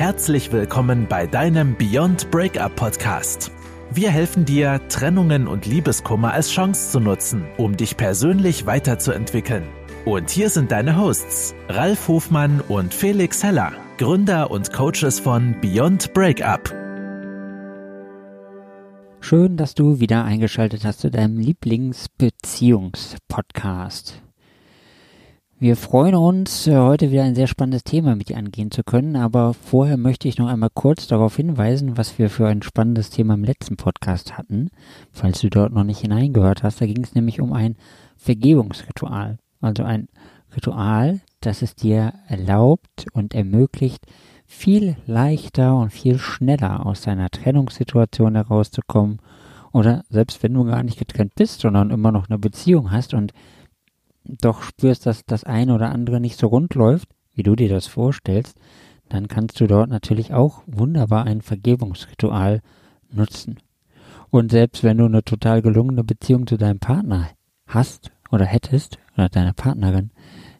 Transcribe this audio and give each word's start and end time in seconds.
Herzlich 0.00 0.50
willkommen 0.50 1.06
bei 1.06 1.26
deinem 1.26 1.76
Beyond 1.76 2.30
Breakup 2.30 2.74
Podcast. 2.74 3.52
Wir 3.92 4.10
helfen 4.10 4.46
dir, 4.46 4.80
Trennungen 4.88 5.46
und 5.46 5.66
Liebeskummer 5.66 6.32
als 6.32 6.50
Chance 6.50 6.92
zu 6.92 7.00
nutzen, 7.00 7.44
um 7.58 7.76
dich 7.76 7.98
persönlich 7.98 8.64
weiterzuentwickeln. 8.64 9.64
Und 10.06 10.30
hier 10.30 10.48
sind 10.48 10.72
deine 10.72 10.96
Hosts, 10.96 11.54
Ralf 11.68 12.08
Hofmann 12.08 12.62
und 12.62 12.94
Felix 12.94 13.42
Heller, 13.42 13.74
Gründer 13.98 14.50
und 14.50 14.72
Coaches 14.72 15.20
von 15.20 15.54
Beyond 15.60 16.14
Breakup. 16.14 16.74
Schön, 19.20 19.58
dass 19.58 19.74
du 19.74 20.00
wieder 20.00 20.24
eingeschaltet 20.24 20.86
hast 20.86 21.00
zu 21.00 21.10
deinem 21.10 21.36
Lieblingsbeziehungspodcast. 21.36 24.22
Wir 25.62 25.76
freuen 25.76 26.14
uns, 26.14 26.66
äh, 26.66 26.78
heute 26.78 27.10
wieder 27.10 27.24
ein 27.24 27.34
sehr 27.34 27.46
spannendes 27.46 27.84
Thema 27.84 28.16
mit 28.16 28.30
dir 28.30 28.38
angehen 28.38 28.70
zu 28.70 28.82
können, 28.82 29.14
aber 29.14 29.52
vorher 29.52 29.98
möchte 29.98 30.26
ich 30.26 30.38
noch 30.38 30.48
einmal 30.48 30.70
kurz 30.72 31.06
darauf 31.06 31.36
hinweisen, 31.36 31.98
was 31.98 32.18
wir 32.18 32.30
für 32.30 32.48
ein 32.48 32.62
spannendes 32.62 33.10
Thema 33.10 33.34
im 33.34 33.44
letzten 33.44 33.76
Podcast 33.76 34.38
hatten, 34.38 34.70
falls 35.12 35.42
du 35.42 35.50
dort 35.50 35.74
noch 35.74 35.84
nicht 35.84 36.00
hineingehört 36.00 36.62
hast. 36.62 36.80
Da 36.80 36.86
ging 36.86 37.04
es 37.04 37.14
nämlich 37.14 37.42
um 37.42 37.52
ein 37.52 37.76
Vergebungsritual, 38.16 39.36
also 39.60 39.82
ein 39.82 40.08
Ritual, 40.56 41.20
das 41.42 41.60
es 41.60 41.74
dir 41.74 42.14
erlaubt 42.26 43.04
und 43.12 43.34
ermöglicht, 43.34 44.06
viel 44.46 44.96
leichter 45.04 45.76
und 45.76 45.90
viel 45.90 46.18
schneller 46.18 46.86
aus 46.86 47.02
deiner 47.02 47.28
Trennungssituation 47.28 48.34
herauszukommen 48.34 49.18
oder 49.72 50.04
selbst 50.08 50.42
wenn 50.42 50.54
du 50.54 50.64
gar 50.64 50.82
nicht 50.82 50.98
getrennt 50.98 51.34
bist, 51.34 51.60
sondern 51.60 51.90
immer 51.90 52.12
noch 52.12 52.30
eine 52.30 52.38
Beziehung 52.38 52.90
hast 52.90 53.12
und 53.12 53.34
doch 54.24 54.62
spürst, 54.62 55.06
dass 55.06 55.24
das 55.24 55.44
eine 55.44 55.74
oder 55.74 55.90
andere 55.90 56.20
nicht 56.20 56.38
so 56.38 56.48
rund 56.48 56.74
läuft, 56.74 57.08
wie 57.34 57.42
du 57.42 57.56
dir 57.56 57.68
das 57.68 57.86
vorstellst, 57.86 58.58
dann 59.08 59.28
kannst 59.28 59.60
du 59.60 59.66
dort 59.66 59.90
natürlich 59.90 60.32
auch 60.32 60.62
wunderbar 60.66 61.24
ein 61.24 61.42
Vergebungsritual 61.42 62.60
nutzen. 63.10 63.58
Und 64.30 64.52
selbst 64.52 64.84
wenn 64.84 64.98
du 64.98 65.06
eine 65.06 65.24
total 65.24 65.62
gelungene 65.62 66.04
Beziehung 66.04 66.46
zu 66.46 66.56
deinem 66.56 66.78
Partner 66.78 67.28
hast 67.66 68.12
oder 68.30 68.44
hättest 68.44 68.98
oder 69.14 69.28
deiner 69.28 69.52
Partnerin 69.52 70.10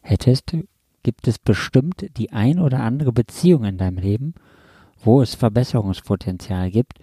hättest, 0.01 0.57
gibt 1.03 1.27
es 1.27 1.39
bestimmt 1.39 2.05
die 2.17 2.31
ein 2.31 2.59
oder 2.59 2.81
andere 2.81 3.13
Beziehung 3.13 3.63
in 3.63 3.77
deinem 3.77 3.97
Leben, 3.97 4.33
wo 5.03 5.21
es 5.21 5.35
Verbesserungspotenzial 5.35 6.69
gibt 6.69 6.99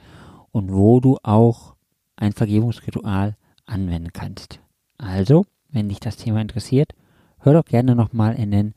und 0.53 0.73
wo 0.73 1.01
du 1.01 1.19
auch 1.23 1.75
ein 2.17 2.33
Vergebungsritual 2.33 3.37
anwenden 3.67 4.13
kannst. 4.13 4.61
Also 4.99 5.47
wenn 5.71 5.89
dich 5.89 6.01
das 6.01 6.17
Thema 6.17 6.41
interessiert, 6.41 6.93
hör 7.39 7.55
doch 7.55 7.65
gerne 7.65 7.95
nochmal 7.95 8.35
in 8.35 8.51
den 8.51 8.75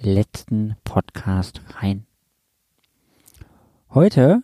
letzten 0.00 0.76
Podcast 0.84 1.60
rein. 1.76 2.06
Heute 3.90 4.42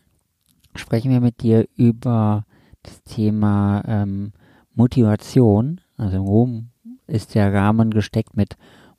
sprechen 0.75 1.11
wir 1.11 1.21
mit 1.21 1.43
dir 1.43 1.67
über 1.77 2.45
das 2.83 3.03
Thema 3.03 3.83
ähm, 3.87 4.33
Motivation. 4.75 5.81
Also 5.97 6.27
wo 6.27 6.63
ist 7.07 7.35
der 7.35 7.53
Rahmen 7.53 7.91
gesteckt 7.91 8.37
mit 8.37 8.57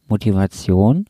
Motivation? 0.07 1.05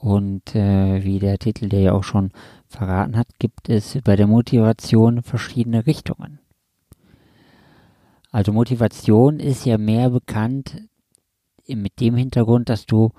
Und 0.00 0.54
äh, 0.54 1.02
wie 1.02 1.18
der 1.18 1.38
Titel 1.38 1.68
der 1.68 1.80
ja 1.80 1.92
auch 1.92 2.04
schon 2.04 2.30
verraten 2.68 3.16
hat, 3.16 3.38
gibt 3.38 3.68
es 3.68 3.98
bei 4.04 4.14
der 4.14 4.26
Motivation 4.26 5.22
verschiedene 5.22 5.86
Richtungen. 5.86 6.38
Also 8.30 8.52
Motivation 8.52 9.40
ist 9.40 9.64
ja 9.64 9.78
mehr 9.78 10.10
bekannt 10.10 10.82
mit 11.68 12.00
dem 12.00 12.16
Hintergrund, 12.16 12.68
dass 12.68 12.86
du 12.86 13.12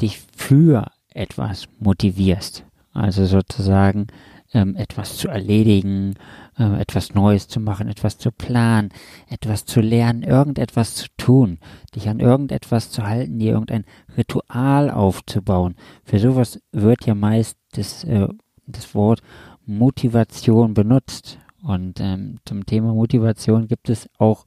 dich 0.00 0.20
für 0.36 0.90
etwas 1.14 1.66
motivierst. 1.78 2.64
Also 2.92 3.24
sozusagen 3.26 4.08
ähm, 4.52 4.76
etwas 4.76 5.16
zu 5.16 5.28
erledigen, 5.28 6.14
äh, 6.58 6.80
etwas 6.80 7.14
Neues 7.14 7.48
zu 7.48 7.60
machen, 7.60 7.88
etwas 7.88 8.18
zu 8.18 8.30
planen, 8.30 8.90
etwas 9.28 9.64
zu 9.64 9.80
lernen, 9.80 10.22
irgendetwas 10.22 10.94
zu 10.94 11.06
tun, 11.16 11.58
dich 11.94 12.08
an 12.08 12.20
irgendetwas 12.20 12.90
zu 12.90 13.06
halten, 13.06 13.38
dir 13.38 13.52
irgendein 13.52 13.84
Ritual 14.16 14.90
aufzubauen. 14.90 15.74
Für 16.04 16.18
sowas 16.18 16.60
wird 16.72 17.06
ja 17.06 17.14
meist 17.14 17.56
das, 17.72 18.04
äh, 18.04 18.28
das 18.66 18.94
Wort 18.94 19.22
Motivation 19.64 20.74
benutzt. 20.74 21.38
Und 21.62 22.00
ähm, 22.00 22.38
zum 22.44 22.66
Thema 22.66 22.92
Motivation 22.92 23.68
gibt 23.68 23.88
es 23.88 24.08
auch 24.18 24.44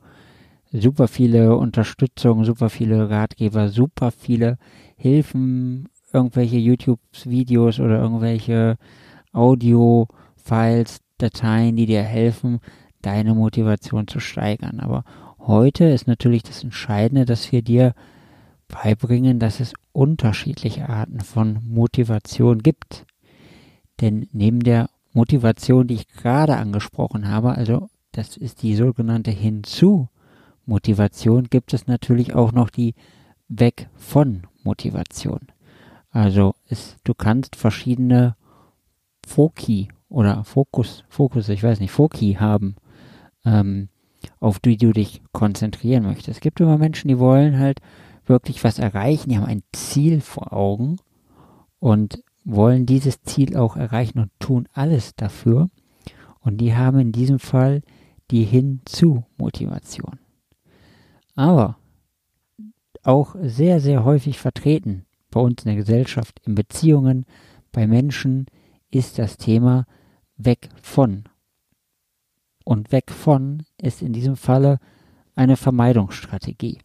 super 0.79 1.07
viele 1.07 1.57
Unterstützung, 1.57 2.43
super 2.43 2.69
viele 2.69 3.09
Ratgeber, 3.09 3.69
super 3.69 4.11
viele 4.11 4.57
Hilfen, 4.97 5.89
irgendwelche 6.13 6.57
YouTube-Videos 6.57 7.79
oder 7.79 7.99
irgendwelche 7.99 8.77
Audio-Files, 9.33 10.99
Dateien, 11.17 11.75
die 11.75 11.85
dir 11.85 12.03
helfen, 12.03 12.59
deine 13.01 13.33
Motivation 13.33 14.07
zu 14.07 14.19
steigern. 14.19 14.79
Aber 14.79 15.03
heute 15.39 15.85
ist 15.85 16.07
natürlich 16.07 16.43
das 16.43 16.63
Entscheidende, 16.63 17.25
dass 17.25 17.51
wir 17.51 17.61
dir 17.61 17.93
beibringen, 18.67 19.39
dass 19.39 19.59
es 19.59 19.73
unterschiedliche 19.91 20.89
Arten 20.89 21.21
von 21.21 21.59
Motivation 21.63 22.59
gibt. 22.59 23.05
Denn 24.01 24.27
neben 24.33 24.59
der 24.59 24.89
Motivation, 25.13 25.87
die 25.87 25.95
ich 25.95 26.07
gerade 26.09 26.57
angesprochen 26.57 27.29
habe, 27.29 27.55
also 27.55 27.87
das 28.11 28.37
ist 28.37 28.63
die 28.63 28.75
sogenannte 28.75 29.31
Hinzu 29.31 30.09
Motivation 30.65 31.45
gibt 31.45 31.73
es 31.73 31.87
natürlich 31.87 32.33
auch 32.33 32.51
noch 32.51 32.69
die 32.69 32.95
Weg 33.47 33.89
von 33.95 34.43
Motivation. 34.63 35.47
Also 36.09 36.55
es, 36.67 36.97
du 37.03 37.13
kannst 37.13 37.55
verschiedene 37.55 38.35
Foki 39.25 39.89
oder 40.09 40.43
Fokus, 40.43 41.03
Fokus, 41.09 41.49
ich 41.49 41.63
weiß 41.63 41.79
nicht, 41.79 41.91
Foki 41.91 42.37
haben, 42.39 42.75
ähm, 43.43 43.89
auf 44.39 44.59
die 44.59 44.77
du 44.77 44.91
dich 44.91 45.21
konzentrieren 45.33 46.03
möchtest. 46.03 46.29
Es 46.29 46.39
gibt 46.39 46.59
immer 46.59 46.77
Menschen, 46.77 47.09
die 47.09 47.19
wollen 47.19 47.59
halt 47.59 47.79
wirklich 48.25 48.63
was 48.63 48.79
erreichen, 48.79 49.29
die 49.29 49.37
haben 49.37 49.45
ein 49.45 49.63
Ziel 49.71 50.21
vor 50.21 50.53
Augen 50.53 50.97
und 51.79 52.23
wollen 52.43 52.85
dieses 52.85 53.21
Ziel 53.23 53.55
auch 53.57 53.75
erreichen 53.75 54.19
und 54.19 54.31
tun 54.39 54.67
alles 54.73 55.15
dafür. 55.15 55.69
Und 56.39 56.57
die 56.57 56.75
haben 56.75 56.99
in 56.99 57.11
diesem 57.11 57.39
Fall 57.39 57.81
die 58.31 58.43
Hinzu-Motivation 58.43 60.19
aber 61.35 61.77
auch 63.03 63.35
sehr, 63.41 63.79
sehr 63.79 64.03
häufig 64.03 64.39
vertreten 64.39 65.05
bei 65.29 65.39
uns 65.39 65.63
in 65.63 65.69
der 65.69 65.75
Gesellschaft, 65.75 66.39
in 66.45 66.55
Beziehungen, 66.55 67.25
bei 67.71 67.87
Menschen, 67.87 68.47
ist 68.89 69.19
das 69.19 69.37
Thema 69.37 69.85
weg 70.37 70.69
von. 70.81 71.25
Und 72.63 72.91
weg 72.91 73.11
von 73.11 73.63
ist 73.79 74.01
in 74.01 74.13
diesem 74.13 74.37
Falle 74.37 74.79
eine 75.35 75.57
Vermeidungsstrategie. 75.57 76.79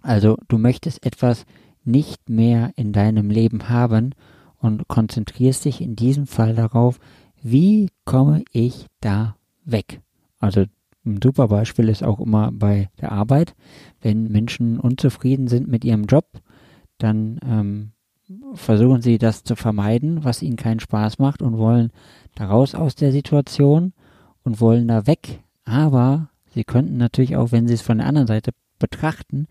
Also 0.00 0.36
du 0.48 0.58
möchtest 0.58 1.04
etwas 1.04 1.44
nicht 1.84 2.28
mehr 2.28 2.72
in 2.76 2.92
deinem 2.92 3.30
Leben 3.30 3.68
haben 3.68 4.14
und 4.58 4.86
konzentrierst 4.88 5.64
dich 5.64 5.80
in 5.80 5.96
diesem 5.96 6.26
Fall 6.26 6.54
darauf, 6.54 6.98
wie 7.42 7.90
komme 8.04 8.44
ich 8.52 8.86
da 9.00 9.36
weg? 9.64 10.00
Also 10.38 10.64
ein 11.04 11.20
super 11.22 11.48
Beispiel 11.48 11.88
ist 11.88 12.04
auch 12.04 12.20
immer 12.20 12.52
bei 12.52 12.88
der 13.00 13.12
Arbeit. 13.12 13.54
Wenn 14.00 14.30
Menschen 14.30 14.78
unzufrieden 14.78 15.48
sind 15.48 15.68
mit 15.68 15.84
ihrem 15.84 16.04
Job, 16.04 16.26
dann 16.98 17.40
ähm, 17.44 17.92
versuchen 18.54 19.02
sie 19.02 19.18
das 19.18 19.44
zu 19.44 19.56
vermeiden, 19.56 20.24
was 20.24 20.42
ihnen 20.42 20.56
keinen 20.56 20.80
Spaß 20.80 21.18
macht 21.18 21.42
und 21.42 21.58
wollen 21.58 21.90
da 22.34 22.46
raus 22.46 22.74
aus 22.74 22.94
der 22.94 23.12
Situation 23.12 23.92
und 24.44 24.60
wollen 24.60 24.88
da 24.88 25.06
weg. 25.06 25.40
Aber 25.64 26.30
sie 26.54 26.64
könnten 26.64 26.96
natürlich 26.96 27.36
auch, 27.36 27.52
wenn 27.52 27.66
sie 27.66 27.74
es 27.74 27.82
von 27.82 27.98
der 27.98 28.06
anderen 28.06 28.28
Seite 28.28 28.52
betrachten, 28.78 29.46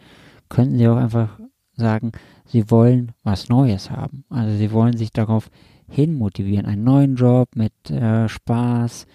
könnten 0.49 0.77
sie 0.77 0.87
auch 0.87 0.97
einfach 0.97 1.39
sagen, 1.73 2.11
sie 2.45 2.69
wollen 2.69 3.13
was 3.23 3.49
Neues 3.49 3.91
haben. 3.91 4.25
Also 4.29 4.55
sie 4.57 4.71
wollen 4.71 4.97
sich 4.97 5.11
darauf 5.11 5.49
hin 5.89 6.15
motivieren, 6.15 6.65
einen 6.65 6.83
neuen 6.83 7.15
Job 7.15 7.49
mit 7.55 7.73
äh, 7.89 8.29
Spaß, 8.29 9.05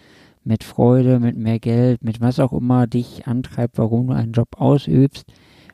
mit 0.47 0.65
Freude, 0.65 1.19
mit 1.19 1.37
mehr 1.37 1.59
Geld, 1.59 2.05
mit 2.05 2.21
was 2.21 2.39
auch 2.39 2.53
immer 2.53 2.87
dich 2.87 3.27
antreibt, 3.27 3.79
warum 3.79 4.09
du 4.09 4.13
einen 4.15 4.33
Job 4.33 4.61
ausübst, 4.61 5.27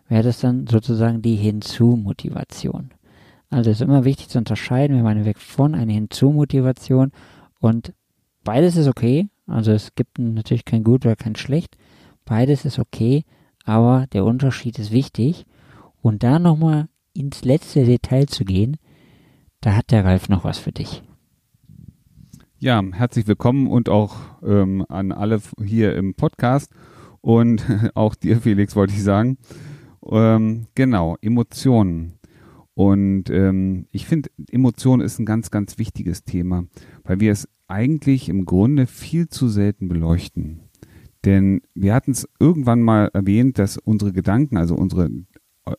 wäre 0.09 0.23
das 0.23 0.41
dann 0.41 0.67
sozusagen 0.67 1.23
die 1.23 1.37
Hinzu-Motivation. 1.37 2.91
Also 3.51 3.71
es 3.71 3.77
ist 3.77 3.87
immer 3.87 4.05
wichtig 4.05 4.29
zu 4.29 4.39
unterscheiden, 4.39 4.97
wir 4.97 5.03
meinen 5.03 5.27
weg 5.27 5.39
von 5.39 5.75
einer 5.75 5.93
Hinzu-Motivation 5.93 7.13
und 7.61 7.93
beides 8.45 8.77
ist 8.77 8.89
okay. 8.89 9.29
Also 9.47 9.73
es 9.73 9.95
gibt 9.95 10.19
natürlich 10.19 10.65
kein 10.65 10.85
gut 10.85 11.05
oder 11.05 11.17
kein 11.17 11.37
schlecht. 11.37 11.77
Beides 12.25 12.65
ist 12.65 12.79
okay, 12.79 13.25
aber 13.65 14.07
der 14.13 14.25
Unterschied 14.25 14.79
ist 14.79 14.91
wichtig. 14.91 15.45
Und 16.01 16.23
da 16.23 16.39
nochmal 16.39 16.89
ins 17.13 17.45
letzte 17.45 17.85
Detail 17.85 18.27
zu 18.27 18.45
gehen, 18.45 18.79
da 19.61 19.77
hat 19.77 19.91
der 19.91 20.05
Ralf 20.05 20.29
noch 20.29 20.45
was 20.45 20.59
für 20.59 20.73
dich. 20.73 21.03
Ja, 22.63 22.81
herzlich 22.93 23.27
willkommen 23.27 23.67
und 23.67 23.89
auch 23.89 24.15
ähm, 24.41 24.87
an 24.89 25.11
alle 25.11 25.41
hier 25.65 25.97
im 25.97 26.15
Podcast 26.15 26.71
und 27.21 27.65
auch 27.97 28.15
dir, 28.15 28.41
Felix, 28.41 28.77
wollte 28.77 28.93
ich 28.95 29.03
sagen. 29.03 29.37
Ähm, 30.09 30.69
genau, 30.77 31.17
Emotionen. 31.21 32.21
Und 32.75 33.31
ähm, 33.31 33.89
ich 33.91 34.07
finde, 34.07 34.31
Emotion 34.49 35.01
ist 35.01 35.19
ein 35.19 35.27
ganz, 35.27 35.51
ganz 35.51 35.77
wichtiges 35.79 36.23
Thema, 36.23 36.63
weil 37.03 37.19
wir 37.19 37.33
es 37.33 37.49
eigentlich 37.67 38.29
im 38.29 38.45
Grunde 38.45 38.87
viel 38.87 39.29
zu 39.29 39.49
selten 39.49 39.89
beleuchten. 39.89 40.61
Denn 41.25 41.63
wir 41.75 41.95
hatten 41.95 42.13
es 42.13 42.29
irgendwann 42.39 42.81
mal 42.81 43.11
erwähnt, 43.13 43.59
dass 43.59 43.77
unsere 43.77 44.13
Gedanken, 44.13 44.57
also 44.57 44.77
unsere 44.77 45.11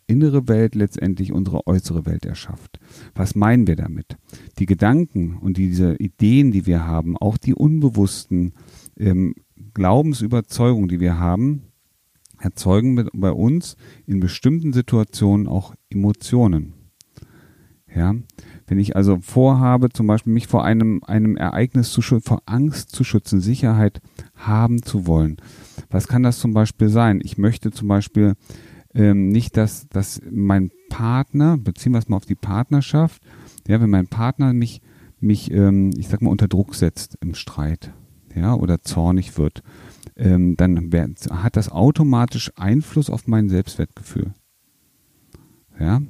innere 0.07 0.47
Welt 0.47 0.75
letztendlich 0.75 1.33
unsere 1.33 1.67
äußere 1.67 2.05
Welt 2.05 2.25
erschafft. 2.25 2.79
Was 3.15 3.35
meinen 3.35 3.67
wir 3.67 3.75
damit? 3.75 4.17
Die 4.59 4.65
Gedanken 4.65 5.37
und 5.37 5.57
diese 5.57 5.95
Ideen, 5.95 6.51
die 6.51 6.65
wir 6.65 6.85
haben, 6.85 7.17
auch 7.17 7.37
die 7.37 7.53
unbewussten 7.53 8.53
ähm, 8.97 9.35
Glaubensüberzeugungen, 9.73 10.87
die 10.87 10.99
wir 10.99 11.19
haben, 11.19 11.63
erzeugen 12.39 13.07
bei 13.13 13.31
uns 13.31 13.77
in 14.05 14.19
bestimmten 14.19 14.73
Situationen 14.73 15.47
auch 15.47 15.73
Emotionen. 15.89 16.73
Ja, 17.93 18.15
wenn 18.65 18.79
ich 18.79 18.95
also 18.95 19.19
vorhabe, 19.21 19.89
zum 19.89 20.07
Beispiel 20.07 20.33
mich 20.33 20.47
vor 20.47 20.65
einem, 20.65 21.01
einem 21.03 21.37
Ereignis 21.37 21.91
zu 21.91 22.01
schützen, 22.01 22.27
vor 22.27 22.41
Angst 22.47 22.89
zu 22.89 23.03
schützen, 23.03 23.39
Sicherheit 23.39 24.01
haben 24.35 24.81
zu 24.81 25.05
wollen. 25.05 25.37
Was 25.91 26.07
kann 26.07 26.23
das 26.23 26.39
zum 26.39 26.53
Beispiel 26.53 26.89
sein? 26.89 27.21
Ich 27.23 27.37
möchte 27.37 27.69
zum 27.69 27.87
Beispiel 27.87 28.33
ähm, 28.93 29.29
nicht, 29.29 29.57
dass, 29.57 29.87
dass 29.89 30.21
mein 30.29 30.71
Partner, 30.89 31.57
beziehen 31.57 31.93
wir 31.93 31.99
es 31.99 32.09
mal 32.09 32.17
auf 32.17 32.25
die 32.25 32.35
Partnerschaft, 32.35 33.23
ja, 33.67 33.81
wenn 33.81 33.89
mein 33.89 34.07
Partner 34.07 34.53
mich, 34.53 34.81
mich, 35.19 35.51
ähm, 35.51 35.91
ich 35.97 36.07
sag 36.07 36.21
mal, 36.21 36.29
unter 36.29 36.47
Druck 36.47 36.75
setzt 36.75 37.17
im 37.21 37.33
Streit, 37.33 37.93
ja, 38.35 38.53
oder 38.53 38.81
zornig 38.81 39.37
wird, 39.37 39.63
ähm, 40.15 40.55
dann 40.57 40.91
hat 41.31 41.55
das 41.55 41.69
automatisch 41.69 42.51
Einfluss 42.55 43.09
auf 43.09 43.27
mein 43.27 43.49
Selbstwertgefühl. 43.49 44.33
Ja, 45.79 46.01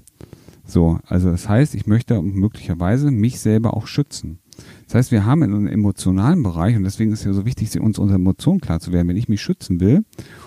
so, 0.65 0.99
also 1.05 1.29
das 1.29 1.47
heißt, 1.47 1.75
ich 1.75 1.87
möchte 1.87 2.21
möglicherweise 2.21 3.11
mich 3.11 3.39
selber 3.39 3.75
auch 3.75 3.87
schützen. 3.87 4.39
Das 4.85 4.95
heißt, 4.95 5.11
wir 5.11 5.25
haben 5.25 5.43
in 5.43 5.53
einem 5.53 5.67
emotionalen 5.67 6.43
Bereich, 6.43 6.75
und 6.75 6.83
deswegen 6.83 7.11
ist 7.11 7.19
es 7.19 7.25
ja 7.25 7.33
so 7.33 7.45
wichtig, 7.45 7.79
uns 7.79 7.99
unsere 7.99 8.19
Emotionen 8.19 8.61
klar 8.61 8.79
zu 8.79 8.91
werden, 8.91 9.07
wenn 9.07 9.17
ich 9.17 9.29
mich 9.29 9.41
schützen 9.41 9.79
will 9.79 10.05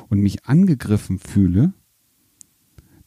und 0.08 0.20
mich 0.20 0.46
angegriffen 0.46 1.18
fühle, 1.18 1.72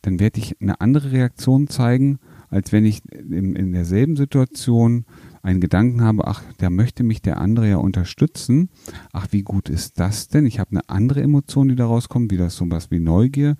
dann 0.02 0.20
werde 0.20 0.40
ich 0.40 0.60
eine 0.62 0.82
andere 0.82 1.12
Reaktion 1.12 1.68
zeigen, 1.68 2.20
als 2.50 2.72
wenn 2.72 2.86
ich 2.86 3.02
in, 3.14 3.56
in 3.56 3.72
derselben 3.72 4.16
Situation 4.16 5.06
einen 5.42 5.62
Gedanken 5.62 6.02
habe, 6.02 6.28
ach, 6.28 6.44
da 6.58 6.70
möchte 6.70 7.04
mich 7.04 7.22
der 7.22 7.40
andere 7.40 7.70
ja 7.70 7.78
unterstützen. 7.78 8.70
Ach, 9.14 9.28
wie 9.32 9.44
gut 9.44 9.70
ist 9.70 10.00
das 10.00 10.28
denn? 10.28 10.46
Ich 10.46 10.60
habe 10.60 10.72
eine 10.72 10.90
andere 10.90 11.22
Emotion, 11.22 11.70
die 11.70 11.76
daraus 11.76 12.10
kommt, 12.10 12.32
wie 12.32 12.38
das 12.38 12.56
sowas 12.56 12.92
wie 12.92 13.00
Neugier 13.00 13.56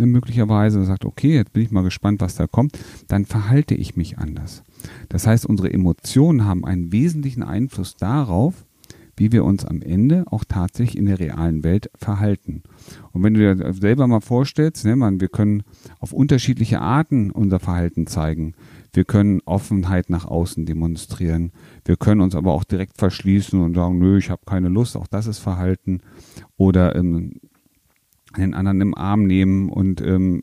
ne, 0.00 0.06
möglicherweise 0.06 0.78
und 0.78 0.86
sagt, 0.86 1.04
okay, 1.04 1.34
jetzt 1.34 1.52
bin 1.52 1.62
ich 1.62 1.70
mal 1.70 1.82
gespannt, 1.82 2.20
was 2.20 2.34
da 2.34 2.46
kommt, 2.46 2.78
dann 3.06 3.26
verhalte 3.26 3.74
ich 3.74 3.96
mich 3.96 4.18
anders. 4.18 4.64
Das 5.08 5.26
heißt, 5.26 5.46
unsere 5.46 5.72
Emotionen 5.72 6.44
haben 6.44 6.64
einen 6.64 6.90
wesentlichen 6.90 7.42
Einfluss 7.42 7.96
darauf, 7.96 8.66
wie 9.20 9.32
wir 9.32 9.44
uns 9.44 9.66
am 9.66 9.82
Ende 9.82 10.24
auch 10.30 10.44
tatsächlich 10.48 10.96
in 10.96 11.04
der 11.04 11.20
realen 11.20 11.62
Welt 11.62 11.90
verhalten. 11.94 12.62
Und 13.12 13.22
wenn 13.22 13.34
du 13.34 13.40
dir 13.40 13.74
selber 13.74 14.06
mal 14.06 14.22
vorstellst, 14.22 14.86
ne, 14.86 14.96
man, 14.96 15.20
wir 15.20 15.28
können 15.28 15.62
auf 15.98 16.14
unterschiedliche 16.14 16.80
Arten 16.80 17.30
unser 17.30 17.60
Verhalten 17.60 18.06
zeigen. 18.06 18.54
Wir 18.94 19.04
können 19.04 19.42
Offenheit 19.44 20.08
nach 20.08 20.24
außen 20.24 20.64
demonstrieren. 20.64 21.52
Wir 21.84 21.98
können 21.98 22.22
uns 22.22 22.34
aber 22.34 22.54
auch 22.54 22.64
direkt 22.64 22.96
verschließen 22.96 23.60
und 23.60 23.74
sagen, 23.74 23.98
nö, 23.98 24.16
ich 24.16 24.30
habe 24.30 24.40
keine 24.46 24.70
Lust. 24.70 24.96
Auch 24.96 25.06
das 25.06 25.26
ist 25.26 25.38
Verhalten. 25.38 26.00
Oder 26.56 26.96
ähm, 26.96 27.42
den 28.38 28.54
anderen 28.54 28.80
im 28.80 28.94
Arm 28.94 29.26
nehmen 29.26 29.68
und 29.68 30.00
ähm, 30.00 30.42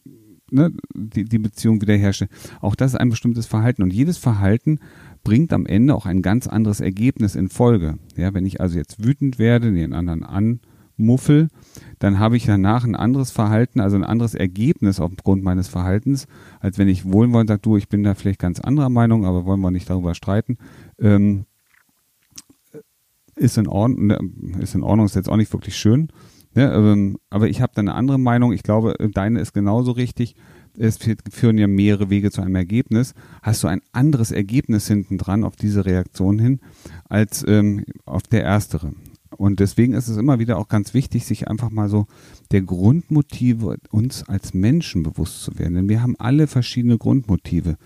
ne, 0.52 0.72
die, 0.94 1.26
die 1.26 1.40
Beziehung 1.40 1.82
wiederherstellen. 1.82 2.32
Auch 2.62 2.76
das 2.76 2.94
ist 2.94 3.00
ein 3.00 3.10
bestimmtes 3.10 3.48
Verhalten. 3.48 3.82
Und 3.82 3.92
jedes 3.92 4.20
Verhalten 4.20 4.80
bringt 5.28 5.52
am 5.52 5.66
Ende 5.66 5.94
auch 5.94 6.06
ein 6.06 6.22
ganz 6.22 6.48
anderes 6.48 6.80
Ergebnis 6.80 7.36
in 7.36 7.50
Folge. 7.50 7.98
Ja, 8.16 8.34
wenn 8.34 8.46
ich 8.46 8.62
also 8.62 8.78
jetzt 8.78 9.04
wütend 9.04 9.40
werde, 9.40 9.74
den 9.74 9.92
anderen 9.92 10.24
anmuffel, 10.24 11.50
dann 12.00 12.18
habe 12.18 12.38
ich 12.38 12.46
danach 12.46 12.86
ein 12.86 12.96
anderes 12.96 13.32
Verhalten, 13.32 13.82
also 13.82 13.98
ein 13.98 14.06
anderes 14.06 14.36
Ergebnis 14.36 15.02
aufgrund 15.02 15.44
meines 15.44 15.68
Verhaltens, 15.68 16.28
als 16.62 16.78
wenn 16.78 16.88
ich 16.88 17.12
wohlwollend 17.12 17.50
sage, 17.50 17.60
du, 17.62 17.76
ich 17.76 17.90
bin 17.90 18.04
da 18.04 18.14
vielleicht 18.14 18.40
ganz 18.40 18.62
anderer 18.62 18.88
Meinung, 18.88 19.26
aber 19.26 19.44
wollen 19.44 19.60
wir 19.60 19.70
nicht 19.70 19.90
darüber 19.90 20.16
streiten. 20.16 20.60
Ähm, 20.98 21.44
ist 23.36 23.58
in 23.58 23.68
Ordnung, 23.68 24.08
ne, 24.08 24.20
ist 24.62 24.76
in 24.76 24.84
Ordnung, 24.84 25.08
ist 25.08 25.18
jetzt 25.18 25.28
auch 25.28 25.36
nicht 25.36 25.52
wirklich 25.52 25.76
schön. 25.76 26.08
Ne, 26.56 26.72
ähm, 26.72 27.18
aber 27.30 27.50
ich 27.50 27.62
habe 27.62 27.74
da 27.76 27.82
eine 27.82 27.96
andere 27.96 28.18
Meinung. 28.18 28.54
Ich 28.54 28.64
glaube, 28.64 28.96
deine 29.12 29.42
ist 29.42 29.52
genauso 29.52 29.92
richtig 29.92 30.36
es 30.78 31.00
führen 31.32 31.58
ja 31.58 31.68
mehrere 31.68 32.10
Wege 32.10 32.32
zu 32.32 32.42
einem 32.42 32.56
Ergebnis, 32.56 33.14
hast 33.42 33.64
du 33.64 33.68
ein 33.68 33.82
anderes 33.92 34.32
Ergebnis 34.32 34.88
hinten 34.88 35.18
dran 35.18 35.44
auf 35.44 35.56
diese 35.56 35.86
Reaktion 35.86 36.40
hin 36.40 36.60
als 37.10 37.44
ähm, 37.48 37.84
auf 38.06 38.24
der 38.24 38.44
erstere. 38.44 38.94
Und 39.36 39.60
deswegen 39.60 39.94
ist 39.94 40.08
es 40.08 40.18
immer 40.18 40.40
wieder 40.40 40.58
auch 40.58 40.68
ganz 40.68 40.94
wichtig, 40.94 41.26
sich 41.26 41.48
einfach 41.48 41.70
mal 41.70 41.90
so 41.90 42.08
der 42.52 42.62
Grundmotive 42.62 43.78
uns 43.92 44.28
als 44.28 44.54
Menschen 44.54 45.04
bewusst 45.04 45.44
zu 45.44 45.60
werden. 45.60 45.76
Denn 45.76 45.90
wir 45.90 46.02
haben 46.02 46.16
alle 46.18 46.48
verschiedene 46.48 46.98
Grundmotive. 46.98 47.78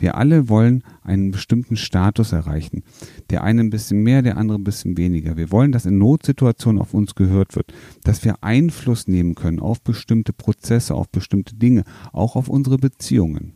Wir 0.00 0.16
alle 0.16 0.48
wollen 0.48 0.82
einen 1.02 1.30
bestimmten 1.30 1.76
Status 1.76 2.32
erreichen. 2.32 2.82
Der 3.28 3.44
eine 3.44 3.60
ein 3.60 3.70
bisschen 3.70 4.02
mehr, 4.02 4.22
der 4.22 4.38
andere 4.38 4.58
ein 4.58 4.64
bisschen 4.64 4.96
weniger. 4.96 5.36
Wir 5.36 5.52
wollen, 5.52 5.72
dass 5.72 5.84
in 5.84 5.98
Notsituationen 5.98 6.80
auf 6.80 6.94
uns 6.94 7.14
gehört 7.14 7.54
wird, 7.54 7.72
dass 8.02 8.24
wir 8.24 8.42
Einfluss 8.42 9.06
nehmen 9.08 9.34
können 9.34 9.60
auf 9.60 9.82
bestimmte 9.82 10.32
Prozesse, 10.32 10.94
auf 10.94 11.10
bestimmte 11.10 11.54
Dinge, 11.54 11.84
auch 12.12 12.34
auf 12.34 12.48
unsere 12.48 12.78
Beziehungen. 12.78 13.52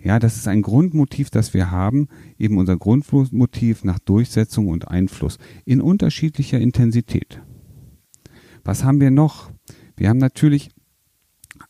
Ja, 0.00 0.18
das 0.18 0.36
ist 0.36 0.48
ein 0.48 0.62
Grundmotiv, 0.62 1.30
das 1.30 1.54
wir 1.54 1.70
haben, 1.70 2.08
eben 2.36 2.58
unser 2.58 2.76
Grundmotiv 2.76 3.84
nach 3.84 4.00
Durchsetzung 4.00 4.66
und 4.66 4.88
Einfluss 4.88 5.38
in 5.64 5.80
unterschiedlicher 5.80 6.58
Intensität. 6.58 7.40
Was 8.64 8.82
haben 8.82 9.00
wir 9.00 9.12
noch? 9.12 9.52
Wir 9.96 10.08
haben 10.08 10.18
natürlich 10.18 10.70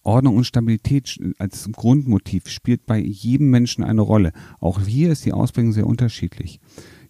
Ordnung 0.03 0.37
und 0.37 0.45
Stabilität 0.45 1.19
als 1.39 1.69
Grundmotiv 1.73 2.49
spielt 2.49 2.87
bei 2.87 2.99
jedem 2.99 3.51
Menschen 3.51 3.85
eine 3.85 4.01
Rolle. 4.01 4.33
Auch 4.61 4.81
hier 4.81 5.13
ist 5.13 5.25
die 5.25 5.33
Ausprägung 5.33 5.73
sehr 5.73 5.87
unterschiedlich. 5.87 6.61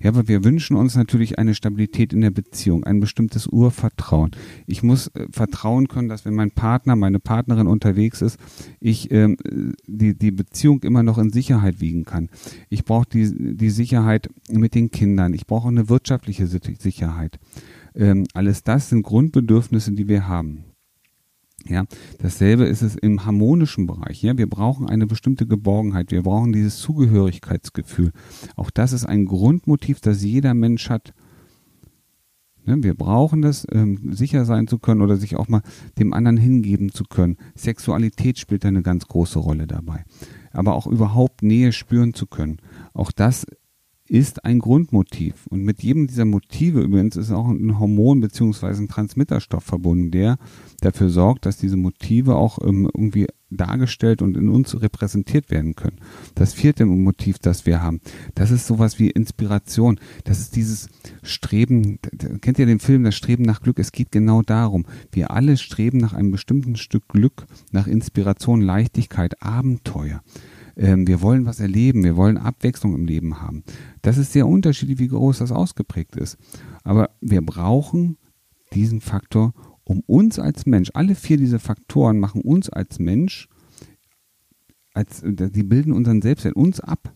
Ja, 0.02 0.10
aber 0.10 0.26
wir 0.26 0.42
wünschen 0.42 0.76
uns 0.76 0.96
natürlich 0.96 1.38
eine 1.38 1.54
Stabilität 1.54 2.12
in 2.12 2.22
der 2.22 2.32
Beziehung, 2.32 2.82
ein 2.82 2.98
bestimmtes 2.98 3.46
Urvertrauen. 3.46 4.32
Ich 4.66 4.82
muss 4.82 5.06
äh, 5.08 5.28
vertrauen 5.30 5.86
können, 5.86 6.08
dass 6.08 6.24
wenn 6.24 6.34
mein 6.34 6.50
Partner, 6.50 6.96
meine 6.96 7.20
Partnerin 7.20 7.68
unterwegs 7.68 8.20
ist, 8.20 8.38
ich 8.80 9.12
ähm, 9.12 9.36
die, 9.86 10.18
die 10.18 10.32
Beziehung 10.32 10.82
immer 10.82 11.04
noch 11.04 11.18
in 11.18 11.30
Sicherheit 11.30 11.80
wiegen 11.80 12.04
kann. 12.04 12.30
Ich 12.68 12.84
brauche 12.84 13.06
die, 13.08 13.56
die 13.56 13.70
Sicherheit 13.70 14.28
mit 14.50 14.74
den 14.74 14.90
Kindern. 14.90 15.34
Ich 15.34 15.46
brauche 15.46 15.68
eine 15.68 15.88
wirtschaftliche 15.88 16.48
Sicherheit. 16.48 17.38
Ähm, 17.94 18.26
alles 18.34 18.64
das 18.64 18.88
sind 18.88 19.04
Grundbedürfnisse, 19.04 19.92
die 19.92 20.08
wir 20.08 20.26
haben. 20.26 20.64
Ja, 21.66 21.84
dasselbe 22.18 22.64
ist 22.64 22.82
es 22.82 22.96
im 22.96 23.24
harmonischen 23.24 23.86
Bereich. 23.86 24.22
Ja, 24.22 24.36
wir 24.36 24.48
brauchen 24.48 24.88
eine 24.88 25.06
bestimmte 25.06 25.46
Geborgenheit. 25.46 26.10
Wir 26.10 26.22
brauchen 26.22 26.52
dieses 26.52 26.78
Zugehörigkeitsgefühl. 26.78 28.12
Auch 28.56 28.70
das 28.70 28.92
ist 28.92 29.04
ein 29.04 29.26
Grundmotiv, 29.26 30.00
das 30.00 30.22
jeder 30.22 30.54
Mensch 30.54 30.90
hat. 30.90 31.14
Ne, 32.64 32.82
wir 32.82 32.94
brauchen 32.94 33.42
das, 33.42 33.66
ähm, 33.72 34.12
sicher 34.12 34.44
sein 34.44 34.68
zu 34.68 34.78
können 34.78 35.02
oder 35.02 35.16
sich 35.16 35.36
auch 35.36 35.48
mal 35.48 35.62
dem 35.98 36.12
anderen 36.12 36.36
hingeben 36.36 36.92
zu 36.92 37.04
können. 37.04 37.36
Sexualität 37.56 38.38
spielt 38.38 38.64
eine 38.64 38.82
ganz 38.82 39.06
große 39.06 39.38
Rolle 39.38 39.66
dabei. 39.66 40.04
Aber 40.52 40.74
auch 40.74 40.86
überhaupt 40.86 41.42
Nähe 41.42 41.72
spüren 41.72 42.14
zu 42.14 42.26
können. 42.26 42.58
Auch 42.94 43.10
das 43.10 43.46
ist 44.08 44.44
ein 44.44 44.58
Grundmotiv. 44.58 45.46
Und 45.48 45.62
mit 45.62 45.82
jedem 45.82 46.06
dieser 46.06 46.24
Motive 46.24 46.80
übrigens 46.80 47.16
ist 47.16 47.30
auch 47.30 47.48
ein 47.48 47.78
Hormon 47.78 48.20
beziehungsweise 48.20 48.82
ein 48.82 48.88
Transmitterstoff 48.88 49.64
verbunden, 49.64 50.10
der 50.10 50.38
dafür 50.80 51.08
sorgt, 51.08 51.46
dass 51.46 51.56
diese 51.56 51.76
Motive 51.76 52.34
auch 52.34 52.58
ähm, 52.62 52.90
irgendwie 52.92 53.26
dargestellt 53.50 54.22
und 54.22 54.36
in 54.36 54.48
uns 54.48 54.80
repräsentiert 54.80 55.50
werden 55.50 55.76
können. 55.76 55.98
Das 56.34 56.54
vierte 56.54 56.86
Motiv, 56.86 57.38
das 57.38 57.66
wir 57.66 57.82
haben, 57.82 58.00
das 58.34 58.50
ist 58.50 58.66
sowas 58.66 58.98
wie 58.98 59.10
Inspiration. 59.10 60.00
Das 60.24 60.40
ist 60.40 60.56
dieses 60.56 60.88
Streben, 61.22 61.98
kennt 62.40 62.58
ihr 62.58 62.66
den 62.66 62.80
Film 62.80 63.04
Das 63.04 63.14
Streben 63.14 63.44
nach 63.44 63.60
Glück? 63.60 63.78
Es 63.78 63.92
geht 63.92 64.10
genau 64.10 64.42
darum. 64.42 64.84
Wir 65.12 65.30
alle 65.30 65.56
streben 65.56 65.98
nach 65.98 66.12
einem 66.12 66.30
bestimmten 66.30 66.76
Stück 66.76 67.08
Glück, 67.08 67.46
nach 67.70 67.86
Inspiration, 67.86 68.60
Leichtigkeit, 68.60 69.42
Abenteuer. 69.42 70.22
Ähm, 70.76 71.06
wir 71.06 71.20
wollen 71.20 71.46
was 71.46 71.60
erleben, 71.60 72.04
wir 72.04 72.16
wollen 72.16 72.38
Abwechslung 72.38 72.94
im 72.94 73.04
Leben 73.04 73.40
haben. 73.40 73.62
Das 74.02 74.18
ist 74.18 74.32
sehr 74.32 74.46
unterschiedlich, 74.46 74.98
wie 74.98 75.08
groß 75.08 75.38
das 75.38 75.52
ausgeprägt 75.52 76.16
ist. 76.16 76.38
Aber 76.84 77.10
wir 77.20 77.42
brauchen 77.42 78.16
diesen 78.74 79.00
Faktor, 79.00 79.52
um 79.84 80.00
uns 80.06 80.38
als 80.38 80.66
Mensch, 80.66 80.90
alle 80.94 81.14
vier 81.14 81.36
diese 81.36 81.58
Faktoren 81.58 82.18
machen 82.18 82.40
uns 82.42 82.70
als 82.70 82.98
Mensch, 82.98 83.48
als, 84.94 85.22
die 85.24 85.62
bilden 85.62 85.92
unseren 85.92 86.22
Selbstwert, 86.22 86.56
uns 86.56 86.80
ab. 86.80 87.14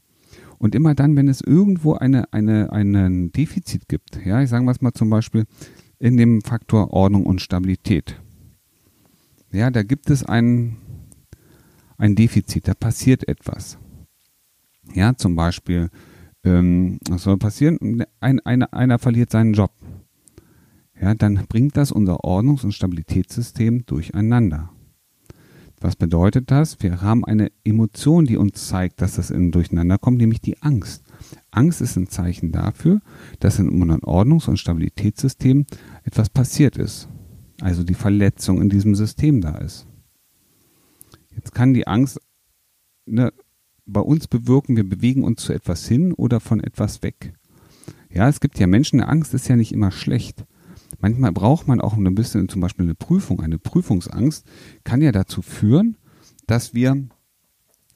Und 0.58 0.74
immer 0.74 0.94
dann, 0.94 1.16
wenn 1.16 1.28
es 1.28 1.42
irgendwo 1.42 1.94
eine, 1.94 2.32
eine, 2.32 2.72
einen 2.72 3.30
Defizit 3.32 3.88
gibt, 3.88 4.24
ja, 4.24 4.40
ich 4.42 4.48
sage 4.48 4.64
mal 4.64 4.92
zum 4.94 5.10
Beispiel 5.10 5.44
in 5.98 6.16
dem 6.16 6.40
Faktor 6.42 6.92
Ordnung 6.92 7.26
und 7.26 7.40
Stabilität. 7.40 8.20
Ja, 9.52 9.70
da 9.70 9.82
gibt 9.82 10.10
es 10.10 10.24
einen, 10.24 10.76
ein 11.98 12.14
Defizit, 12.14 12.68
da 12.68 12.74
passiert 12.74 13.28
etwas. 13.28 13.78
Ja, 14.94 15.16
zum 15.16 15.36
Beispiel, 15.36 15.90
ähm, 16.44 16.98
was 17.08 17.24
soll 17.24 17.38
passieren? 17.38 18.04
Ein, 18.20 18.40
einer, 18.40 18.72
einer 18.72 18.98
verliert 18.98 19.30
seinen 19.30 19.52
Job. 19.52 19.72
Ja, 21.00 21.14
dann 21.14 21.46
bringt 21.48 21.76
das 21.76 21.92
unser 21.92 22.24
Ordnungs- 22.24 22.64
und 22.64 22.72
Stabilitätssystem 22.72 23.84
durcheinander. 23.86 24.70
Was 25.80 25.94
bedeutet 25.94 26.50
das? 26.50 26.78
Wir 26.80 27.02
haben 27.02 27.24
eine 27.24 27.52
Emotion, 27.62 28.24
die 28.24 28.38
uns 28.38 28.68
zeigt, 28.68 29.02
dass 29.02 29.16
das 29.16 29.30
in 29.30 29.52
Durcheinander 29.52 29.98
kommt, 29.98 30.18
nämlich 30.18 30.40
die 30.40 30.60
Angst. 30.62 31.04
Angst 31.50 31.82
ist 31.82 31.96
ein 31.96 32.08
Zeichen 32.08 32.50
dafür, 32.50 33.02
dass 33.40 33.58
in 33.58 33.68
unserem 33.68 34.00
Ordnungs- 34.00 34.48
und 34.48 34.58
Stabilitätssystem 34.58 35.66
etwas 36.04 36.30
passiert 36.30 36.78
ist. 36.78 37.08
Also 37.60 37.84
die 37.84 37.94
Verletzung 37.94 38.62
in 38.62 38.70
diesem 38.70 38.94
System 38.94 39.42
da 39.42 39.56
ist. 39.58 39.86
Jetzt 41.36 41.54
kann 41.54 41.74
die 41.74 41.86
Angst 41.86 42.20
ne, 43.04 43.32
bei 43.84 44.00
uns 44.00 44.26
bewirken, 44.26 44.76
wir 44.76 44.88
bewegen 44.88 45.22
uns 45.22 45.42
zu 45.42 45.52
etwas 45.52 45.86
hin 45.86 46.12
oder 46.12 46.40
von 46.40 46.60
etwas 46.60 47.02
weg. 47.02 47.34
Ja, 48.10 48.28
es 48.28 48.40
gibt 48.40 48.58
ja 48.58 48.66
Menschen, 48.66 49.00
Angst 49.00 49.34
ist 49.34 49.48
ja 49.48 49.56
nicht 49.56 49.72
immer 49.72 49.92
schlecht. 49.92 50.44
Manchmal 51.00 51.32
braucht 51.32 51.68
man 51.68 51.80
auch 51.80 51.96
ein 51.96 52.14
bisschen 52.14 52.48
zum 52.48 52.60
Beispiel 52.60 52.86
eine 52.86 52.94
Prüfung. 52.94 53.40
Eine 53.40 53.58
Prüfungsangst 53.58 54.46
kann 54.84 55.02
ja 55.02 55.12
dazu 55.12 55.42
führen, 55.42 55.96
dass 56.46 56.74
wir 56.74 57.08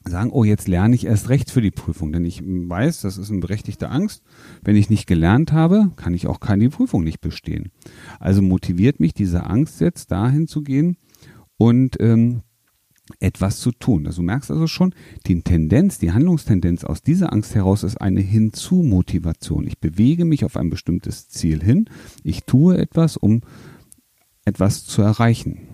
sagen, 0.03 0.31
oh, 0.31 0.43
jetzt 0.43 0.67
lerne 0.67 0.95
ich 0.95 1.05
erst 1.05 1.29
recht 1.29 1.51
für 1.51 1.61
die 1.61 1.71
Prüfung, 1.71 2.11
denn 2.11 2.25
ich 2.25 2.41
weiß, 2.43 3.01
das 3.01 3.17
ist 3.17 3.29
eine 3.29 3.39
berechtigte 3.39 3.89
Angst. 3.89 4.23
Wenn 4.63 4.75
ich 4.75 4.89
nicht 4.89 5.07
gelernt 5.07 5.51
habe, 5.51 5.91
kann 5.95 6.13
ich 6.13 6.27
auch 6.27 6.39
keine 6.39 6.69
Prüfung 6.69 7.03
nicht 7.03 7.21
bestehen. 7.21 7.71
Also 8.19 8.41
motiviert 8.41 8.99
mich 8.99 9.13
diese 9.13 9.45
Angst 9.45 9.79
jetzt 9.79 10.11
dahin 10.11 10.47
zu 10.47 10.61
gehen 10.63 10.97
und 11.57 11.97
ähm, 11.99 12.41
etwas 13.19 13.59
zu 13.59 13.71
tun. 13.71 14.07
Also 14.07 14.21
du 14.21 14.25
merkst 14.25 14.51
also 14.51 14.67
schon, 14.67 14.93
die 15.27 15.41
Tendenz, 15.41 15.99
die 15.99 16.11
Handlungstendenz 16.11 16.83
aus 16.83 17.01
dieser 17.01 17.33
Angst 17.33 17.55
heraus 17.55 17.83
ist 17.83 17.99
eine 17.99 18.21
Hinzu-Motivation. 18.21 19.67
Ich 19.67 19.79
bewege 19.79 20.25
mich 20.25 20.45
auf 20.45 20.57
ein 20.57 20.69
bestimmtes 20.69 21.29
Ziel 21.29 21.63
hin. 21.63 21.89
Ich 22.23 22.43
tue 22.43 22.77
etwas, 22.77 23.17
um 23.17 23.41
etwas 24.45 24.85
zu 24.85 25.01
erreichen. 25.01 25.67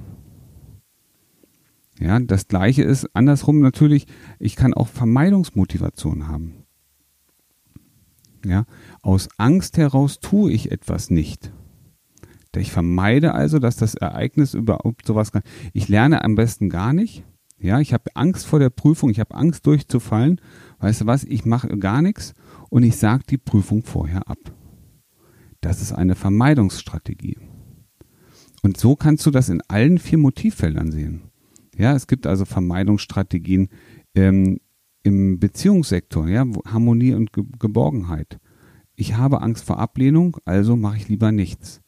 Ja, 1.99 2.19
das 2.19 2.47
gleiche 2.47 2.83
ist 2.83 3.15
andersrum 3.15 3.59
natürlich, 3.59 4.05
ich 4.39 4.55
kann 4.55 4.73
auch 4.73 4.87
Vermeidungsmotivation 4.87 6.27
haben. 6.27 6.63
Ja, 8.45 8.65
aus 9.01 9.29
Angst 9.37 9.77
heraus 9.77 10.19
tue 10.19 10.51
ich 10.51 10.71
etwas 10.71 11.09
nicht. 11.09 11.51
Ich 12.55 12.71
vermeide 12.71 13.33
also, 13.33 13.59
dass 13.59 13.75
das 13.75 13.95
Ereignis 13.95 14.53
überhaupt 14.53 15.05
sowas 15.05 15.31
kann. 15.31 15.43
Ich 15.73 15.89
lerne 15.89 16.23
am 16.23 16.35
besten 16.35 16.69
gar 16.69 16.93
nicht. 16.93 17.23
Ja, 17.59 17.79
ich 17.79 17.93
habe 17.93 18.15
Angst 18.15 18.45
vor 18.45 18.59
der 18.59 18.69
Prüfung, 18.69 19.09
ich 19.09 19.19
habe 19.19 19.35
Angst 19.35 19.65
durchzufallen. 19.65 20.39
Weißt 20.79 21.01
du 21.01 21.05
was? 21.05 21.23
Ich 21.23 21.45
mache 21.45 21.75
gar 21.77 22.01
nichts 22.01 22.33
und 22.69 22.83
ich 22.83 22.97
sage 22.97 23.23
die 23.29 23.37
Prüfung 23.37 23.83
vorher 23.83 24.27
ab. 24.27 24.37
Das 25.61 25.81
ist 25.81 25.91
eine 25.91 26.15
Vermeidungsstrategie. 26.15 27.37
Und 28.61 28.77
so 28.77 28.95
kannst 28.95 29.25
du 29.25 29.31
das 29.31 29.49
in 29.49 29.61
allen 29.67 29.97
vier 29.97 30.17
Motivfeldern 30.17 30.91
sehen. 30.91 31.23
Ja, 31.77 31.93
es 31.93 32.07
gibt 32.07 32.27
also 32.27 32.45
Vermeidungsstrategien 32.45 33.69
ähm, 34.15 34.59
im 35.03 35.39
Beziehungssektor, 35.39 36.27
ja, 36.27 36.45
Harmonie 36.65 37.13
und 37.13 37.33
Ge 37.33 37.43
Geborgenheit. 37.59 38.39
Ich 38.95 39.15
habe 39.15 39.41
Angst 39.41 39.63
vor 39.63 39.79
Ablehnung, 39.79 40.37
also 40.43 40.75
mache 40.75 40.97
ich 40.97 41.07
lieber 41.07 41.31
nichts. 41.31 41.81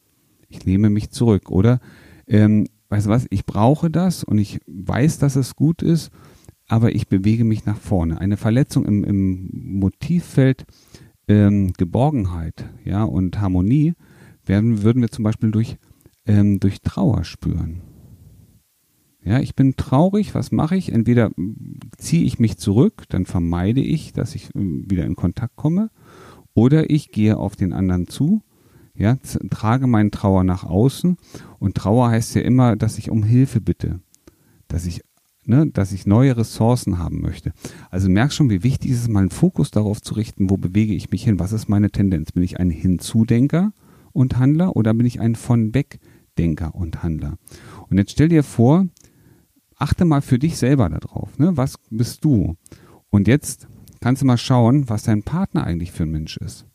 Ich 0.50 0.66
nehme 0.66 0.90
mich 0.90 1.12
zurück. 1.12 1.50
Oder, 1.50 1.80
ähm, 2.28 2.68
weißt 2.90 3.06
du 3.06 3.10
was, 3.12 3.28
ich 3.30 3.46
brauche 3.46 3.90
das 3.90 4.24
und 4.24 4.38
ich 4.38 4.60
weiß, 4.68 5.20
dass 5.20 5.36
es 5.36 5.56
gut 5.56 5.82
ist, 5.82 6.12
aber 6.68 6.94
ich 6.94 7.08
bewege 7.08 7.46
mich 7.46 7.66
nach 7.66 7.78
vorne. 7.78 8.20
Eine 8.20 8.38
Verletzung 8.38 8.86
im, 8.86 9.04
im 9.04 9.50
Motivfeld 9.80 10.66
ähm, 11.28 11.74
Geborgenheit 11.78 12.66
ja, 12.84 13.04
und 13.04 13.40
Harmonie 13.40 13.94
werden, 14.46 14.84
würden 14.84 15.02
wir 15.02 15.10
zum 15.10 15.24
Beispiel 15.24 15.52
durch, 15.52 15.78
ähm, 16.26 16.60
durch 16.60 16.82
Trauer 16.82 17.24
spüren. 17.24 17.82
Ja, 19.24 19.40
ich 19.40 19.54
bin 19.54 19.76
traurig, 19.76 20.34
was 20.34 20.52
mache 20.52 20.76
ich? 20.76 20.92
Entweder 20.92 21.32
ziehe 21.98 22.24
ich 22.24 22.40
mich 22.40 22.58
zurück, 22.58 23.04
dann 23.10 23.26
vermeide 23.26 23.82
ich, 23.82 24.14
dass 24.14 24.34
ich 24.34 24.46
äh, 24.56 24.60
wieder 24.60 25.06
in 25.06 25.16
Kontakt 25.16 25.56
komme, 25.56 25.92
oder 26.54 26.90
ich 26.90 27.12
gehe 27.12 27.38
auf 27.38 27.56
den 27.56 27.74
anderen 27.74 28.08
zu, 28.08 28.42
ja, 29.00 29.18
trage 29.50 29.88
meinen 29.88 30.12
Trauer 30.12 30.44
nach 30.44 30.64
außen 30.64 31.18
und 31.58 31.76
Trauer 31.76 32.10
heißt 32.10 32.36
ja 32.36 32.42
immer, 32.42 32.76
dass 32.76 32.98
ich 32.98 33.10
um 33.10 33.24
Hilfe 33.24 33.62
bitte, 33.62 34.00
dass 34.68 34.86
ich 34.86 35.02
Ne, 35.46 35.66
dass 35.66 35.94
ich 35.94 36.06
neue 36.06 36.38
Ressourcen 36.38 37.00
haben 37.00 37.22
möchte. 37.22 37.54
Also 37.90 38.08
merkst 38.08 38.38
schon, 38.38 38.52
wie 38.52 38.62
wichtig 38.62 38.92
ist 38.92 39.02
es, 39.02 39.08
mal 39.08 39.22
einen 39.22 39.32
Fokus 39.32 39.72
darauf 39.72 40.00
zu 40.00 40.14
richten, 40.14 40.52
wo 40.52 40.58
bewege 40.58 40.94
ich 40.94 41.10
mich 41.10 41.24
hin, 41.24 41.40
was 41.40 41.54
ist 41.54 41.68
meine 41.68 41.90
Tendenz? 41.90 42.34
Bin 42.34 42.44
ich 42.44 42.60
ein 42.60 42.70
Hinzudenker 42.70 43.74
und 44.12 44.38
Handler 44.38 44.76
oder 44.76 44.94
bin 44.94 45.08
ich 45.08 45.20
ein 45.20 45.34
von 45.34 45.74
weg 45.74 46.00
Denker 46.38 46.76
und 46.76 47.02
Handler? 47.02 47.38
Und 47.90 47.98
jetzt 47.98 48.12
stell 48.12 48.28
dir 48.28 48.44
vor, 48.44 48.86
achte 49.76 50.06
mal 50.06 50.22
für 50.22 50.38
dich 50.38 50.58
selber 50.58 50.88
darauf. 50.88 51.40
Ne? 51.40 51.58
Was 51.58 51.80
bist 51.90 52.24
du? 52.24 52.56
Und 53.10 53.28
jetzt 53.28 53.68
kannst 54.02 54.22
du 54.22 54.28
mal 54.28 54.38
schauen, 54.38 54.88
was 54.88 55.04
dein 55.04 55.24
Partner 55.24 55.64
eigentlich 55.64 55.92
für 55.92 56.04
ein 56.04 56.12
Mensch 56.12 56.38
ist. 56.38 56.68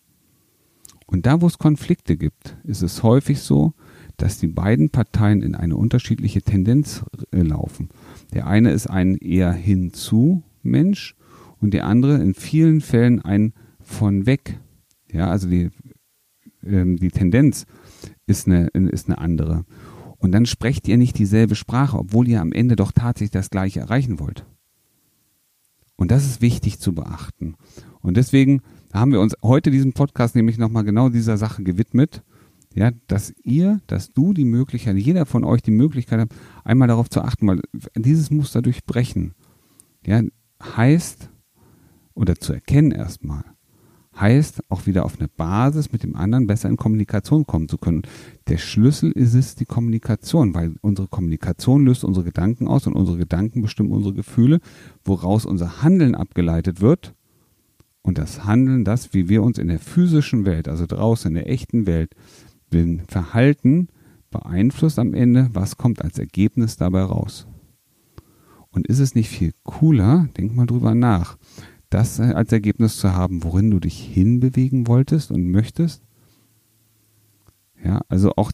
Und 1.06 1.26
da, 1.26 1.40
wo 1.40 1.46
es 1.46 1.58
Konflikte 1.58 2.16
gibt, 2.16 2.56
ist 2.64 2.82
es 2.82 3.02
häufig 3.02 3.40
so, 3.40 3.74
dass 4.16 4.38
die 4.38 4.48
beiden 4.48 4.90
Parteien 4.90 5.42
in 5.42 5.54
eine 5.54 5.76
unterschiedliche 5.76 6.42
Tendenz 6.42 7.04
äh, 7.32 7.42
laufen. 7.42 7.88
Der 8.32 8.46
eine 8.46 8.70
ist 8.70 8.88
ein 8.88 9.16
eher 9.16 9.52
hinzu 9.52 10.42
Mensch 10.62 11.14
und 11.60 11.74
der 11.74 11.86
andere 11.86 12.16
in 12.22 12.34
vielen 12.34 12.80
Fällen 12.80 13.20
ein 13.20 13.52
von 13.80 14.26
weg. 14.26 14.58
Ja, 15.12 15.30
also 15.30 15.48
die, 15.48 15.70
ähm, 16.64 16.96
die 16.96 17.10
Tendenz 17.10 17.66
ist 18.26 18.46
eine, 18.46 18.68
ist 18.68 19.08
eine 19.08 19.18
andere. 19.18 19.64
Und 20.18 20.32
dann 20.32 20.46
sprecht 20.46 20.88
ihr 20.88 20.96
nicht 20.96 21.18
dieselbe 21.18 21.54
Sprache, 21.54 21.98
obwohl 21.98 22.28
ihr 22.28 22.40
am 22.40 22.52
Ende 22.52 22.76
doch 22.76 22.92
tatsächlich 22.92 23.30
das 23.30 23.50
Gleiche 23.50 23.80
erreichen 23.80 24.18
wollt. 24.20 24.46
Und 25.96 26.10
das 26.10 26.24
ist 26.24 26.40
wichtig 26.40 26.80
zu 26.80 26.94
beachten. 26.94 27.56
Und 28.00 28.16
deswegen 28.16 28.62
haben 29.00 29.12
wir 29.12 29.20
uns 29.20 29.34
heute 29.42 29.70
diesen 29.70 29.92
Podcast 29.92 30.34
nämlich 30.36 30.58
nochmal 30.58 30.84
genau 30.84 31.08
dieser 31.08 31.36
Sache 31.36 31.62
gewidmet. 31.62 32.22
Ja, 32.76 32.90
dass 33.06 33.32
ihr, 33.44 33.80
dass 33.86 34.12
du 34.12 34.32
die 34.32 34.44
Möglichkeit, 34.44 34.96
jeder 34.96 35.26
von 35.26 35.44
euch 35.44 35.62
die 35.62 35.70
Möglichkeit 35.70 36.18
hat, 36.18 36.30
einmal 36.64 36.88
darauf 36.88 37.08
zu 37.08 37.22
achten, 37.22 37.46
weil 37.46 37.60
dieses 37.96 38.32
Muster 38.32 38.62
durchbrechen, 38.62 39.34
ja, 40.04 40.22
heißt, 40.60 41.30
oder 42.14 42.34
zu 42.34 42.52
erkennen 42.52 42.90
erstmal, 42.90 43.44
heißt 44.18 44.62
auch 44.70 44.86
wieder 44.86 45.04
auf 45.04 45.18
eine 45.18 45.28
Basis 45.28 45.92
mit 45.92 46.02
dem 46.02 46.16
anderen 46.16 46.46
besser 46.46 46.68
in 46.68 46.76
Kommunikation 46.76 47.46
kommen 47.46 47.68
zu 47.68 47.78
können. 47.78 48.02
Der 48.48 48.58
Schlüssel 48.58 49.12
ist 49.12 49.34
es 49.34 49.54
die 49.54 49.66
Kommunikation, 49.66 50.54
weil 50.54 50.74
unsere 50.80 51.08
Kommunikation 51.08 51.84
löst 51.84 52.04
unsere 52.04 52.24
Gedanken 52.24 52.68
aus 52.68 52.86
und 52.86 52.94
unsere 52.94 53.18
Gedanken 53.18 53.62
bestimmen 53.62 53.92
unsere 53.92 54.14
Gefühle, 54.14 54.60
woraus 55.04 55.46
unser 55.46 55.82
Handeln 55.82 56.14
abgeleitet 56.14 56.80
wird. 56.80 57.14
Und 58.04 58.18
das 58.18 58.44
Handeln, 58.44 58.84
das, 58.84 59.14
wie 59.14 59.30
wir 59.30 59.42
uns 59.42 59.58
in 59.58 59.68
der 59.68 59.78
physischen 59.78 60.44
Welt, 60.44 60.68
also 60.68 60.84
draußen 60.86 61.30
in 61.30 61.34
der 61.36 61.50
echten 61.50 61.86
Welt, 61.86 62.14
verhalten, 63.08 63.88
beeinflusst 64.30 64.98
am 64.98 65.14
Ende, 65.14 65.48
was 65.54 65.78
kommt 65.78 66.02
als 66.02 66.18
Ergebnis 66.18 66.76
dabei 66.76 67.02
raus. 67.02 67.46
Und 68.70 68.86
ist 68.88 68.98
es 68.98 69.14
nicht 69.14 69.30
viel 69.30 69.52
cooler, 69.62 70.28
denk 70.36 70.54
mal 70.54 70.66
drüber 70.66 70.94
nach, 70.94 71.38
das 71.88 72.20
als 72.20 72.52
Ergebnis 72.52 72.98
zu 72.98 73.12
haben, 73.14 73.42
worin 73.42 73.70
du 73.70 73.80
dich 73.80 73.98
hinbewegen 73.98 74.86
wolltest 74.86 75.30
und 75.30 75.50
möchtest. 75.50 76.02
Ja, 77.82 78.02
also 78.08 78.32
auch 78.36 78.52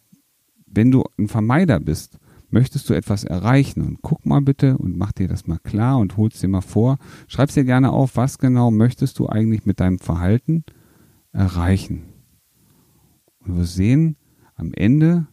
wenn 0.67 0.93
du 0.93 1.03
ein 1.19 1.27
Vermeider 1.27 1.81
bist, 1.81 2.19
möchtest 2.53 2.89
du 2.89 2.95
etwas 2.95 3.25
erreichen 3.25 3.83
und 3.83 4.03
guck 4.03 4.27
mal 4.27 4.41
bitte 4.41 4.79
und 4.79 4.97
mach 4.97 5.13
dir 5.13 5.29
das 5.29 5.47
mal 5.47 5.59
klar 5.59 5.99
und 5.99 6.17
holst 6.17 6.43
dir 6.43 6.49
mal 6.49 6.61
vor. 6.61 6.99
Schreib's 7.29 7.55
dir 7.55 7.65
gerne 7.65 7.93
auf, 7.93 8.17
was 8.17 8.39
genau 8.39 8.71
möchtest 8.71 9.19
du 9.19 9.29
eigentlich 9.29 9.67
mit 9.67 9.81
deinem 9.81 9.99
Verhalten 9.99 10.65
erreichen. 11.33 12.05
Und 13.41 13.57
wir 13.57 13.65
sehen, 13.65 14.17
am 14.55 14.73
Ende 14.75 15.27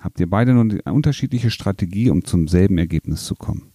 habt 0.00 0.18
ihr 0.20 0.28
beide 0.28 0.52
nur 0.52 0.62
eine 0.62 0.92
unterschiedliche 0.92 1.50
Strategie, 1.50 2.10
um 2.10 2.24
zum 2.24 2.48
selben 2.48 2.78
Ergebnis 2.78 3.24
zu 3.24 3.34
kommen. 3.34 3.72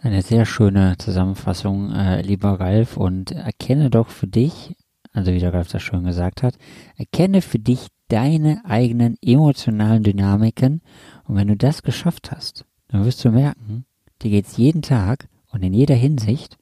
Eine 0.00 0.22
sehr 0.22 0.46
schöne 0.46 0.96
Zusammenfassung, 0.98 1.92
äh, 1.92 2.22
lieber 2.22 2.58
Ralf, 2.58 2.96
und 2.96 3.30
erkenne 3.30 3.88
doch 3.88 4.08
für 4.08 4.26
dich, 4.26 4.74
also 5.12 5.32
wie 5.32 5.38
der 5.38 5.54
Ralf 5.54 5.68
das 5.68 5.82
schön 5.82 6.02
gesagt 6.02 6.42
hat, 6.42 6.56
erkenne 6.96 7.40
für 7.40 7.60
dich 7.60 7.86
deine 8.12 8.62
eigenen 8.66 9.16
emotionalen 9.22 10.02
Dynamiken 10.02 10.82
und 11.24 11.36
wenn 11.36 11.48
du 11.48 11.56
das 11.56 11.82
geschafft 11.82 12.30
hast, 12.30 12.66
dann 12.88 13.06
wirst 13.06 13.24
du 13.24 13.30
merken, 13.30 13.86
dir 14.20 14.30
geht's 14.30 14.58
jeden 14.58 14.82
Tag 14.82 15.28
und 15.50 15.62
in 15.62 15.72
jeder 15.72 15.94
Hinsicht 15.94 16.58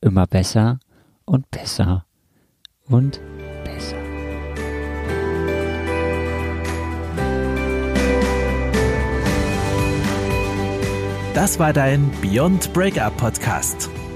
immer 0.00 0.26
besser 0.26 0.78
und 1.26 1.50
besser 1.50 2.06
und 2.88 3.20
besser. 3.64 3.96
Das 11.34 11.58
war 11.58 11.74
dein 11.74 12.10
Beyond 12.22 12.72
Breakup 12.72 13.14
Podcast. 13.18 13.90